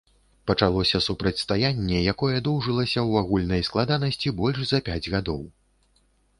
Пачалося 0.51 1.01
супрацьстаянне, 1.07 1.99
якое 2.15 2.35
доўжылася 2.49 2.99
ў 3.09 3.25
агульнай 3.25 3.61
складанасці 3.71 4.35
больш 4.43 4.67
за 4.73 4.83
пяць 4.91 5.03
гадоў. 5.19 5.49